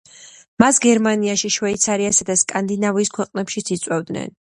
[0.61, 4.35] მას გერმანიაში, შვეიცარიასა და სკანდინავიის ქვეყნებშიც იწვევდნენ.